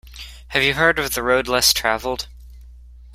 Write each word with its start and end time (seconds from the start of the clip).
Have 0.47 0.63
you 0.63 0.73
heard 0.73 0.97
of 0.97 1.13
The 1.13 1.21
Road 1.21 1.47
Less 1.47 1.73
Travelled? 1.73 2.27